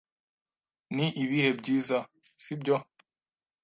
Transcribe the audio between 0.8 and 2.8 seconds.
Ni ibihe byiza, sibyo?